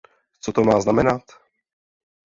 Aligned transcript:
Co 0.39 0.51
to 0.53 0.61
má 0.63 0.81
znamenat? 0.81 1.21